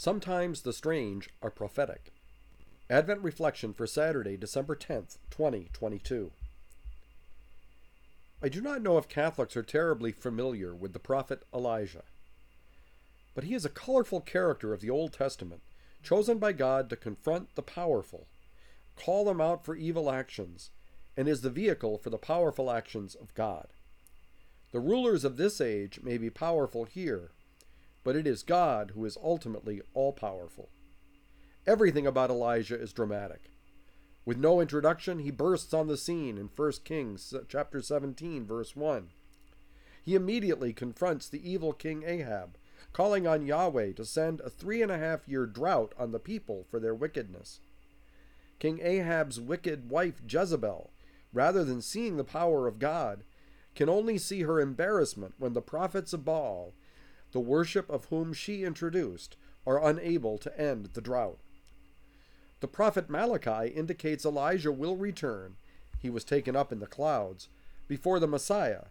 Sometimes 0.00 0.62
the 0.62 0.72
strange 0.72 1.28
are 1.42 1.50
prophetic. 1.50 2.12
Advent 2.88 3.20
Reflection 3.20 3.72
for 3.72 3.84
Saturday, 3.84 4.36
December 4.36 4.76
10th, 4.76 5.18
2022. 5.32 6.30
I 8.40 8.48
do 8.48 8.60
not 8.60 8.80
know 8.80 8.96
if 8.96 9.08
Catholics 9.08 9.56
are 9.56 9.64
terribly 9.64 10.12
familiar 10.12 10.72
with 10.72 10.92
the 10.92 11.00
prophet 11.00 11.42
Elijah, 11.52 12.04
but 13.34 13.42
he 13.42 13.54
is 13.54 13.64
a 13.64 13.68
colorful 13.68 14.20
character 14.20 14.72
of 14.72 14.82
the 14.82 14.88
Old 14.88 15.12
Testament, 15.12 15.62
chosen 16.00 16.38
by 16.38 16.52
God 16.52 16.88
to 16.90 16.96
confront 16.96 17.56
the 17.56 17.62
powerful, 17.62 18.28
call 18.94 19.24
them 19.24 19.40
out 19.40 19.64
for 19.64 19.74
evil 19.74 20.12
actions, 20.12 20.70
and 21.16 21.26
is 21.26 21.40
the 21.40 21.50
vehicle 21.50 21.98
for 21.98 22.10
the 22.10 22.18
powerful 22.18 22.70
actions 22.70 23.16
of 23.16 23.34
God. 23.34 23.66
The 24.70 24.78
rulers 24.78 25.24
of 25.24 25.38
this 25.38 25.60
age 25.60 25.98
may 26.04 26.18
be 26.18 26.30
powerful 26.30 26.84
here, 26.84 27.32
but 28.08 28.16
it 28.16 28.26
is 28.26 28.42
God 28.42 28.92
who 28.94 29.04
is 29.04 29.18
ultimately 29.22 29.82
all 29.92 30.14
powerful. 30.14 30.70
Everything 31.66 32.06
about 32.06 32.30
Elijah 32.30 32.80
is 32.80 32.94
dramatic. 32.94 33.50
With 34.24 34.38
no 34.38 34.62
introduction, 34.62 35.18
he 35.18 35.30
bursts 35.30 35.74
on 35.74 35.88
the 35.88 35.98
scene 35.98 36.38
in 36.38 36.48
1 36.56 36.72
Kings 36.84 37.34
chapter 37.50 37.82
17 37.82 38.46
verse 38.46 38.74
1. 38.74 39.10
He 40.02 40.14
immediately 40.14 40.72
confronts 40.72 41.28
the 41.28 41.46
evil 41.46 41.74
king 41.74 42.02
Ahab, 42.02 42.56
calling 42.94 43.26
on 43.26 43.44
Yahweh 43.44 43.92
to 43.92 44.06
send 44.06 44.40
a 44.40 44.48
three 44.48 44.80
and 44.80 44.90
a 44.90 44.96
half 44.96 45.28
year 45.28 45.44
drought 45.44 45.92
on 45.98 46.10
the 46.10 46.18
people 46.18 46.64
for 46.70 46.80
their 46.80 46.94
wickedness. 46.94 47.60
King 48.58 48.80
Ahab's 48.82 49.38
wicked 49.38 49.90
wife 49.90 50.22
Jezebel, 50.26 50.92
rather 51.34 51.62
than 51.62 51.82
seeing 51.82 52.16
the 52.16 52.24
power 52.24 52.66
of 52.66 52.78
God, 52.78 53.24
can 53.74 53.90
only 53.90 54.16
see 54.16 54.44
her 54.44 54.62
embarrassment 54.62 55.34
when 55.36 55.52
the 55.52 55.60
prophets 55.60 56.14
of 56.14 56.24
Baal 56.24 56.72
the 57.32 57.40
worship 57.40 57.88
of 57.90 58.06
whom 58.06 58.32
she 58.32 58.64
introduced, 58.64 59.36
are 59.66 59.86
unable 59.86 60.38
to 60.38 60.60
end 60.60 60.90
the 60.94 61.00
drought. 61.00 61.38
The 62.60 62.68
prophet 62.68 63.10
Malachi 63.10 63.68
indicates 63.68 64.24
Elijah 64.24 64.72
will 64.72 64.96
return, 64.96 65.56
he 65.98 66.10
was 66.10 66.24
taken 66.24 66.56
up 66.56 66.72
in 66.72 66.80
the 66.80 66.86
clouds, 66.86 67.48
before 67.86 68.18
the 68.18 68.26
Messiah, 68.26 68.86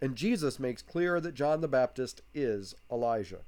and 0.00 0.16
Jesus 0.16 0.58
makes 0.58 0.82
clear 0.82 1.20
that 1.20 1.34
John 1.34 1.60
the 1.60 1.68
Baptist 1.68 2.20
is 2.34 2.74
Elijah. 2.90 3.40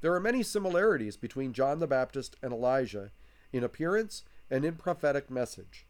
There 0.00 0.12
are 0.14 0.20
many 0.20 0.42
similarities 0.42 1.16
between 1.16 1.52
John 1.52 1.78
the 1.78 1.86
Baptist 1.86 2.36
and 2.42 2.52
Elijah 2.52 3.10
in 3.52 3.64
appearance 3.64 4.24
and 4.50 4.64
in 4.64 4.76
prophetic 4.76 5.30
message. 5.30 5.86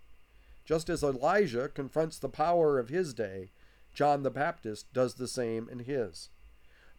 Just 0.65 0.89
as 0.89 1.03
Elijah 1.03 1.69
confronts 1.69 2.19
the 2.19 2.29
power 2.29 2.79
of 2.79 2.89
his 2.89 3.13
day, 3.15 3.51
John 3.93 4.23
the 4.23 4.31
Baptist 4.31 4.93
does 4.93 5.15
the 5.15 5.29
same 5.29 5.69
in 5.69 5.81
his. 5.81 6.31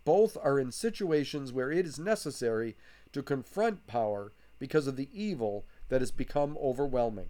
Both 0.07 0.37
are 0.41 0.57
in 0.57 0.71
situations 0.71 1.51
where 1.51 1.69
it 1.69 1.85
is 1.85 1.99
necessary 1.99 2.77
to 3.11 3.21
confront 3.21 3.87
power 3.87 4.31
because 4.57 4.87
of 4.87 4.95
the 4.95 5.09
evil 5.11 5.65
that 5.89 5.99
has 5.99 6.11
become 6.11 6.57
overwhelming. 6.61 7.27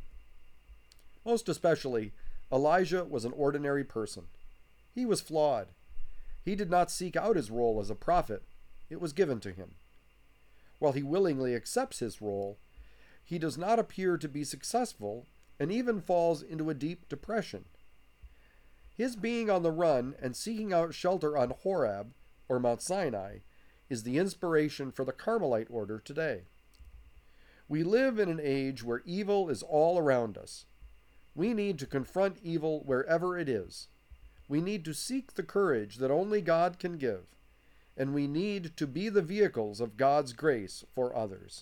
Most 1.25 1.49
especially, 1.49 2.11
Elijah 2.51 3.03
was 3.03 3.25
an 3.25 3.33
ordinary 3.35 3.83
person. 3.83 4.25
He 4.93 5.07
was 5.07 5.21
flawed. 5.21 5.69
He 6.45 6.53
did 6.53 6.69
not 6.69 6.91
seek 6.91 7.15
out 7.15 7.35
his 7.35 7.49
role 7.49 7.79
as 7.79 7.89
a 7.89 7.95
prophet, 7.95 8.43
it 8.91 9.01
was 9.01 9.11
given 9.11 9.39
to 9.39 9.51
him. 9.51 9.71
While 10.77 10.93
he 10.93 11.01
willingly 11.01 11.55
accepts 11.55 11.97
his 11.97 12.21
role, 12.21 12.59
he 13.25 13.39
does 13.39 13.57
not 13.57 13.79
appear 13.79 14.17
to 14.17 14.29
be 14.29 14.43
successful 14.43 15.25
and 15.59 15.71
even 15.71 15.99
falls 15.99 16.43
into 16.43 16.69
a 16.69 16.75
deep 16.75 17.09
depression. 17.09 17.65
His 18.95 19.15
being 19.15 19.49
on 19.49 19.63
the 19.63 19.71
run 19.71 20.13
and 20.21 20.35
seeking 20.35 20.71
out 20.71 20.93
shelter 20.93 21.35
on 21.35 21.49
Horeb 21.63 22.13
or 22.49 22.59
Mount 22.59 22.81
Sinai, 22.81 23.39
is 23.89 24.03
the 24.03 24.17
inspiration 24.17 24.91
for 24.91 25.05
the 25.05 25.13
Carmelite 25.13 25.67
order 25.69 25.99
today. 25.99 26.41
We 27.69 27.83
live 27.83 28.19
in 28.19 28.29
an 28.29 28.39
age 28.41 28.83
where 28.83 29.01
evil 29.05 29.49
is 29.49 29.63
all 29.63 29.97
around 29.97 30.37
us. 30.37 30.65
We 31.35 31.53
need 31.53 31.77
to 31.79 31.85
confront 31.85 32.37
evil 32.41 32.81
wherever 32.85 33.37
it 33.37 33.49
is. 33.49 33.87
We 34.49 34.61
need 34.61 34.85
to 34.85 34.93
seek 34.93 35.33
the 35.33 35.43
courage 35.43 35.97
that 35.97 36.11
only 36.11 36.41
God 36.41 36.79
can 36.79 36.97
give, 36.97 37.25
and 37.97 38.13
we 38.13 38.27
need 38.27 38.77
to 38.77 38.87
be 38.87 39.09
the 39.09 39.21
vehicles 39.21 39.81
of 39.81 39.97
God's 39.97 40.33
grace 40.33 40.85
for 40.95 41.15
others. 41.15 41.55